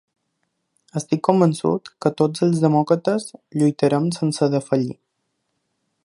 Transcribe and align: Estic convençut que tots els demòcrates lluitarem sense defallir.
Estic 1.01 1.19
convençut 1.27 1.91
que 2.05 2.11
tots 2.21 2.45
els 2.47 2.63
demòcrates 2.65 3.29
lluitarem 3.61 4.11
sense 4.19 4.49
defallir. 4.55 4.97